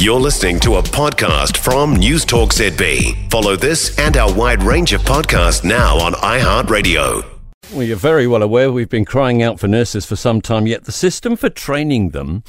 You're 0.00 0.18
listening 0.18 0.58
to 0.60 0.76
a 0.76 0.82
podcast 0.82 1.58
from 1.58 1.94
News 1.94 2.24
Talk 2.24 2.54
ZB. 2.54 3.30
Follow 3.30 3.54
this 3.54 3.98
and 3.98 4.16
our 4.16 4.32
wide 4.32 4.62
range 4.62 4.94
of 4.94 5.02
podcasts 5.02 5.62
now 5.62 5.98
on 5.98 6.14
iHeartRadio. 6.14 7.22
Well, 7.74 7.82
you're 7.82 7.98
very 7.98 8.26
well 8.26 8.42
aware 8.42 8.72
we've 8.72 8.88
been 8.88 9.04
crying 9.04 9.42
out 9.42 9.60
for 9.60 9.68
nurses 9.68 10.06
for 10.06 10.16
some 10.16 10.40
time, 10.40 10.66
yet 10.66 10.84
the 10.84 10.90
system 10.90 11.36
for 11.36 11.50
training 11.50 12.12
them 12.12 12.44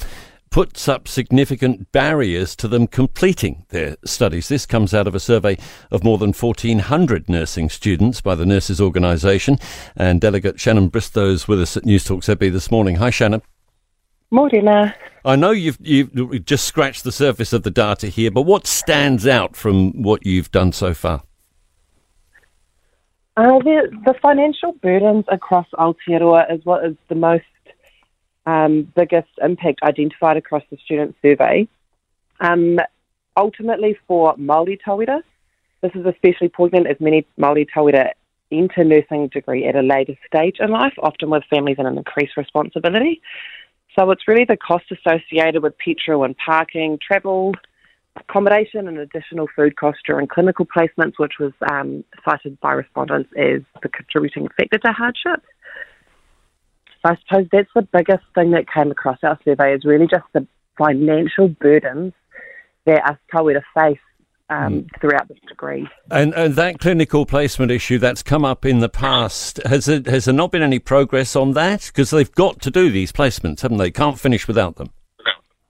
puts 0.48 0.88
up 0.88 1.06
significant 1.06 1.92
barriers 1.92 2.56
to 2.56 2.68
them 2.68 2.86
completing 2.86 3.66
their 3.68 3.96
studies. 4.02 4.48
This 4.48 4.64
comes 4.64 4.94
out 4.94 5.06
of 5.06 5.14
a 5.14 5.20
survey 5.20 5.58
of 5.90 6.02
more 6.02 6.16
than 6.16 6.32
1,400 6.32 7.28
nursing 7.28 7.68
students 7.68 8.22
by 8.22 8.34
the 8.34 8.46
Nurses 8.46 8.80
Organisation. 8.80 9.58
And 9.94 10.22
Delegate 10.22 10.58
Shannyn 10.58 10.88
Bristowe's 10.88 11.46
with 11.46 11.60
us 11.60 11.76
at 11.76 11.84
News 11.84 12.04
Talk 12.04 12.22
ZB 12.22 12.50
this 12.50 12.70
morning. 12.70 12.96
Hi, 12.96 13.10
Shannyn. 13.10 13.42
Morena. 14.32 14.94
I 15.24 15.36
know 15.36 15.52
you've 15.52 15.78
you've 15.80 16.44
just 16.44 16.64
scratched 16.64 17.04
the 17.04 17.12
surface 17.12 17.52
of 17.52 17.62
the 17.62 17.70
data 17.70 18.08
here, 18.08 18.30
but 18.30 18.42
what 18.42 18.66
stands 18.66 19.26
out 19.26 19.54
from 19.54 20.02
what 20.02 20.26
you've 20.26 20.50
done 20.50 20.72
so 20.72 20.94
far? 20.94 21.22
Uh, 23.36 23.58
the, 23.60 23.88
the 24.04 24.14
financial 24.20 24.72
burdens 24.72 25.24
across 25.28 25.66
Aotearoa 25.78 26.52
is 26.52 26.64
what 26.64 26.84
is 26.84 26.96
the 27.08 27.14
most 27.14 27.44
um, 28.44 28.92
biggest 28.96 29.30
impact 29.40 29.82
identified 29.82 30.36
across 30.36 30.62
the 30.70 30.76
student 30.84 31.14
survey. 31.22 31.66
Um, 32.40 32.78
ultimately, 33.36 33.96
for 34.06 34.34
Māori 34.36 34.78
tauira, 34.86 35.22
this 35.82 35.92
is 35.94 36.04
especially 36.04 36.48
poignant 36.48 36.88
as 36.88 36.96
many 37.00 37.26
Māori 37.38 37.66
tauira 37.74 38.10
enter 38.50 38.84
nursing 38.84 39.28
degree 39.28 39.64
at 39.66 39.76
a 39.76 39.82
later 39.82 40.14
stage 40.26 40.56
in 40.60 40.70
life, 40.70 40.92
often 40.98 41.30
with 41.30 41.42
families 41.48 41.76
and 41.78 41.88
an 41.88 41.96
increased 41.96 42.36
responsibility. 42.36 43.22
So 43.98 44.10
it's 44.10 44.26
really 44.26 44.44
the 44.44 44.56
cost 44.56 44.86
associated 44.90 45.62
with 45.62 45.76
petrol 45.78 46.24
and 46.24 46.36
parking, 46.36 46.98
travel, 47.06 47.52
accommodation, 48.16 48.88
and 48.88 48.98
additional 48.98 49.48
food 49.54 49.76
costs 49.76 50.02
during 50.06 50.26
clinical 50.26 50.66
placements, 50.66 51.14
which 51.18 51.34
was 51.38 51.52
um, 51.70 52.04
cited 52.24 52.58
by 52.60 52.72
respondents 52.72 53.30
as 53.36 53.60
the 53.82 53.88
contributing 53.88 54.48
factor 54.56 54.78
to 54.78 54.92
hardship. 54.92 55.42
So 57.04 57.12
I 57.12 57.16
suppose 57.26 57.48
that's 57.52 57.70
the 57.74 57.82
biggest 57.82 58.24
thing 58.34 58.52
that 58.52 58.70
came 58.72 58.90
across 58.90 59.18
our 59.22 59.38
survey 59.44 59.74
is 59.74 59.84
really 59.84 60.06
just 60.06 60.24
the 60.32 60.46
financial 60.78 61.48
burdens 61.48 62.12
that 62.86 63.04
us 63.04 63.18
tauira 63.32 63.62
face 63.74 63.98
um, 64.52 64.72
mm. 64.72 65.00
throughout 65.00 65.28
this 65.28 65.38
degree. 65.48 65.88
And, 66.10 66.34
and 66.34 66.54
that 66.56 66.78
clinical 66.78 67.26
placement 67.26 67.70
issue 67.70 67.98
that's 67.98 68.22
come 68.22 68.44
up 68.44 68.64
in 68.64 68.80
the 68.80 68.88
past, 68.88 69.60
has, 69.64 69.88
it, 69.88 70.06
has 70.06 70.26
there 70.26 70.34
not 70.34 70.52
been 70.52 70.62
any 70.62 70.78
progress 70.78 71.34
on 71.34 71.52
that? 71.52 71.86
Because 71.86 72.10
they've 72.10 72.32
got 72.32 72.60
to 72.62 72.70
do 72.70 72.90
these 72.90 73.12
placements, 73.12 73.60
haven't 73.60 73.78
they? 73.78 73.90
Can't 73.90 74.18
finish 74.18 74.46
without 74.46 74.76
them. 74.76 74.90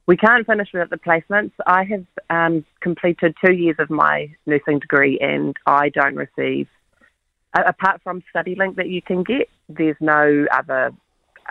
We 0.06 0.16
can't 0.16 0.44
finish 0.44 0.68
without 0.72 0.90
the 0.90 0.96
placements. 0.96 1.52
I 1.66 1.84
have 1.84 2.04
um, 2.28 2.64
completed 2.80 3.34
two 3.44 3.52
years 3.52 3.76
of 3.78 3.88
my 3.88 4.34
nursing 4.46 4.80
degree 4.80 5.18
and 5.20 5.56
I 5.66 5.90
don't 5.90 6.16
receive, 6.16 6.66
apart 7.54 8.00
from 8.02 8.22
StudyLink 8.34 8.76
that 8.76 8.88
you 8.88 9.00
can 9.00 9.22
get, 9.22 9.48
there's 9.68 9.96
no 10.00 10.46
other 10.52 10.92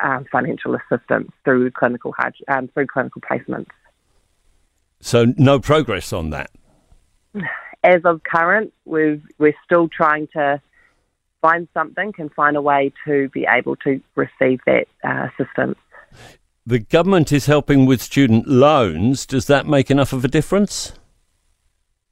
um, 0.04 0.26
financial 0.32 0.76
assistance 0.76 1.32
through 1.46 1.72
clinical 1.72 2.14
um, 2.50 2.68
through 2.70 2.88
clinical 2.88 3.22
placements. 3.22 3.68
So 5.00 5.34
no 5.38 5.60
progress 5.60 6.14
on 6.14 6.30
that 6.30 6.52
as 7.84 8.02
of 8.06 8.22
current, 8.24 8.74
we've, 8.86 9.24
we're 9.38 9.56
still 9.66 9.88
trying 9.88 10.28
to 10.34 10.62
find 11.42 11.68
something 11.74 12.14
and 12.18 12.32
find 12.34 12.56
a 12.56 12.62
way 12.62 12.92
to 13.06 13.30
be 13.30 13.48
able 13.50 13.76
to 13.78 14.02
receive 14.16 14.60
that 14.66 14.86
uh, 15.04 15.28
assistance. 15.30 15.78
The 16.66 16.80
government 16.80 17.32
is 17.32 17.48
helping 17.48 17.86
with 17.86 18.02
student 18.02 18.48
loans. 18.48 19.26
Does 19.26 19.48
that 19.48 19.66
make 19.66 19.90
enough 19.90 20.14
of 20.14 20.24
a 20.24 20.28
difference? 20.28 20.94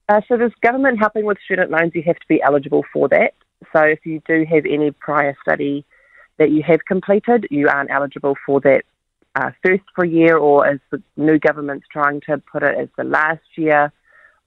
Uh, 0.07 0.21
so, 0.27 0.37
there's 0.37 0.53
government 0.61 0.97
helping 0.97 1.25
with 1.25 1.37
student 1.45 1.69
loans. 1.69 1.91
You 1.93 2.01
have 2.07 2.15
to 2.15 2.27
be 2.27 2.41
eligible 2.41 2.83
for 2.91 3.07
that. 3.09 3.35
So, 3.71 3.83
if 3.83 4.03
you 4.07 4.21
do 4.27 4.43
have 4.49 4.65
any 4.65 4.89
prior 4.89 5.37
study 5.43 5.85
that 6.37 6.49
you 6.49 6.63
have 6.63 6.83
completed, 6.87 7.45
you 7.51 7.67
aren't 7.67 7.91
eligible 7.91 8.35
for 8.43 8.59
that 8.61 8.85
uh, 9.35 9.51
first 9.63 9.83
for 9.93 10.03
year, 10.03 10.35
or 10.35 10.65
as 10.65 10.79
the 10.89 10.99
new 11.15 11.37
government's 11.37 11.85
trying 11.91 12.21
to 12.21 12.41
put 12.51 12.63
it, 12.63 12.75
as 12.75 12.89
the 12.97 13.03
last 13.03 13.45
year 13.55 13.93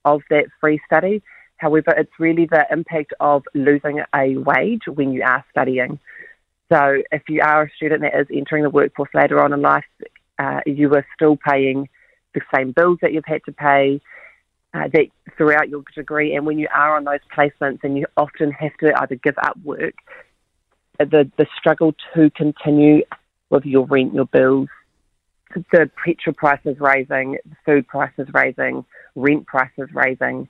of 0.05 0.23
that 0.31 0.47
free 0.61 0.81
study. 0.87 1.23
However, 1.57 1.95
it's 1.97 2.13
really 2.19 2.47
the 2.47 2.67
impact 2.71 3.13
of 3.21 3.45
losing 3.55 4.03
a 4.15 4.37
wage 4.37 4.83
when 4.93 5.13
you 5.13 5.23
are 5.23 5.45
studying. 5.51 5.99
So, 6.73 7.03
if 7.13 7.23
you 7.29 7.41
are 7.43 7.65
a 7.65 7.71
student 7.77 8.03
that 8.03 8.19
is 8.19 8.27
entering 8.33 8.65
the 8.65 8.71
workforce 8.71 9.11
later 9.15 9.41
on 9.43 9.53
in 9.53 9.61
life, 9.61 9.85
uh, 10.39 10.61
you 10.67 10.93
are 10.95 11.07
still 11.15 11.37
paying 11.37 11.89
the 12.35 12.41
same 12.55 12.73
bills 12.73 12.99
that 13.03 13.13
you've 13.13 13.25
had 13.27 13.45
to 13.45 13.53
pay 13.53 14.01
uh, 14.75 14.89
that 14.93 15.07
throughout 15.37 15.69
your 15.69 15.85
degree. 15.95 16.35
And 16.35 16.47
when 16.47 16.59
you 16.59 16.69
are 16.75 16.97
on 16.97 17.05
those 17.05 17.21
placements, 17.37 17.85
and 17.85 17.97
you 17.97 18.07
often 18.17 18.51
have 18.53 18.77
to 18.79 18.93
either 19.01 19.17
give 19.17 19.37
up 19.39 19.57
work, 19.63 19.95
the 20.99 21.31
the 21.37 21.47
struggle 21.59 21.95
to 22.15 22.31
continue 22.31 23.03
with 23.51 23.65
your 23.65 23.87
rent, 23.87 24.15
your 24.15 24.27
bills, 24.27 24.69
the 25.55 25.91
petrol 26.05 26.35
prices 26.35 26.77
rising, 26.79 27.39
food 27.65 27.87
prices 27.87 28.29
rising, 28.33 28.85
rent 29.15 29.47
prices 29.47 29.89
rising, 29.93 30.49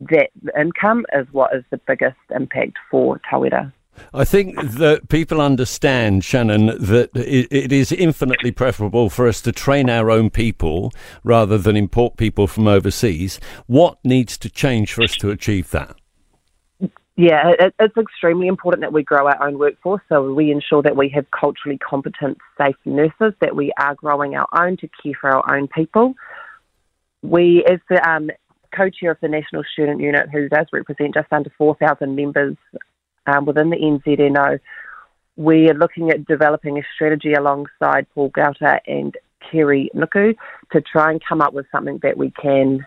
that 0.00 0.30
income 0.58 1.06
is 1.14 1.26
what 1.32 1.54
is 1.54 1.64
the 1.70 1.78
biggest 1.86 2.16
impact 2.34 2.76
for 2.90 3.20
tauira. 3.30 3.72
I 4.12 4.24
think 4.24 4.60
that 4.60 5.08
people 5.08 5.40
understand, 5.40 6.22
Shannyn, 6.22 6.66
that 6.78 7.10
it 7.14 7.72
is 7.72 7.92
infinitely 7.92 8.50
preferable 8.50 9.08
for 9.08 9.26
us 9.26 9.40
to 9.42 9.52
train 9.52 9.88
our 9.88 10.10
own 10.10 10.28
people 10.28 10.92
rather 11.24 11.56
than 11.56 11.76
import 11.76 12.18
people 12.18 12.46
from 12.46 12.68
overseas. 12.68 13.40
What 13.66 13.98
needs 14.04 14.36
to 14.38 14.50
change 14.50 14.92
for 14.92 15.02
us 15.02 15.16
to 15.16 15.30
achieve 15.30 15.70
that? 15.70 15.96
Yeah, 17.16 17.52
it, 17.58 17.74
it's 17.80 17.96
extremely 17.96 18.46
important 18.46 18.82
that 18.82 18.92
we 18.92 19.02
grow 19.02 19.26
our 19.26 19.42
own 19.42 19.58
workforce 19.58 20.02
so 20.08 20.34
we 20.34 20.50
ensure 20.50 20.82
that 20.82 20.96
we 20.96 21.08
have 21.10 21.24
culturally 21.30 21.78
competent, 21.78 22.36
safe 22.58 22.76
nurses, 22.84 23.32
that 23.40 23.56
we 23.56 23.72
are 23.80 23.94
growing 23.94 24.36
our 24.36 24.46
own 24.52 24.76
to 24.78 24.88
care 25.02 25.14
for 25.18 25.30
our 25.30 25.56
own 25.56 25.66
people. 25.66 26.14
We, 27.22 27.64
as 27.64 27.80
the 27.88 28.06
um, 28.06 28.30
co 28.76 28.90
chair 28.90 29.12
of 29.12 29.18
the 29.22 29.28
National 29.28 29.64
Student 29.72 30.02
Unit, 30.02 30.28
who 30.30 30.50
does 30.50 30.66
represent 30.74 31.14
just 31.14 31.32
under 31.32 31.50
4,000 31.56 32.14
members 32.14 32.56
um, 33.26 33.46
within 33.46 33.70
the 33.70 33.76
NZNO, 33.76 34.60
we 35.36 35.70
are 35.70 35.74
looking 35.74 36.10
at 36.10 36.26
developing 36.26 36.78
a 36.78 36.82
strategy 36.94 37.32
alongside 37.32 38.06
Paul 38.14 38.30
Goulter 38.30 38.78
and 38.86 39.16
Kerry 39.50 39.90
Nuku 39.94 40.34
to 40.72 40.80
try 40.82 41.12
and 41.12 41.22
come 41.26 41.40
up 41.40 41.54
with 41.54 41.64
something 41.72 41.98
that 42.02 42.18
we 42.18 42.30
can 42.30 42.86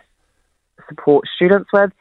support 0.87 1.25
students 1.35 1.69
with 1.73 1.91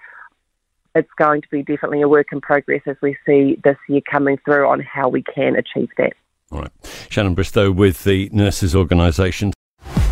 it's 0.99 1.11
going 1.17 1.43
to 1.43 1.49
be 1.49 1.63
definitely 1.63 2.03
a 2.03 2.09
work 2.09 2.29
in 2.33 2.41
progress 2.41 2.83
as 2.87 2.97
we 3.03 3.17
see 3.25 3.59
this 3.65 3.77
year 3.89 4.01
coming 4.11 4.39
through 4.45 4.69
on 4.69 4.81
how 4.81 5.09
we 5.09 5.23
can 5.23 5.57
achieve 5.57 5.89
that. 5.97 6.13
All 6.51 6.61
right. 6.61 6.71
Shannyn 6.83 7.35
Bristowe 7.35 7.75
with 7.75 8.05
the 8.05 8.29
Nurses 8.33 8.75
Organisation. 8.75 9.53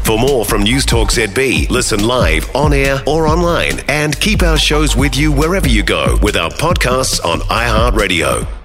For 0.05 0.19
more 0.19 0.45
from 0.45 0.63
News 0.63 0.87
Talk 0.87 1.11
ZB, 1.11 1.69
listen 1.69 2.07
live, 2.07 2.55
on 2.55 2.73
air, 2.73 3.03
or 3.09 3.27
online, 3.27 3.81
and 3.89 4.19
keep 4.21 4.43
our 4.43 4.57
shows 4.57 4.95
with 4.95 5.17
you 5.17 5.33
wherever 5.33 5.69
you 5.69 5.83
go 5.83 6.17
with 6.23 6.37
our 6.37 6.51
podcasts 6.51 7.25
on 7.25 7.41
iHeartRadio. 7.41 8.56